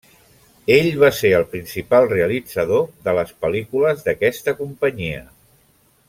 Ell 0.75 0.87
va 1.03 1.09
ser 1.17 1.29
el 1.39 1.43
principal 1.51 2.09
realitzador 2.15 2.81
de 3.09 3.15
les 3.21 3.33
pel·lícules 3.45 4.01
d'aquesta 4.11 4.55
companyia. 4.63 5.21